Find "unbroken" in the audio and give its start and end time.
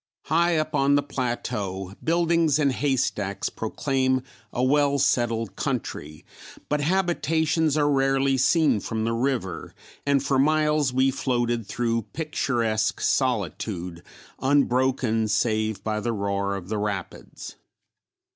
14.39-15.27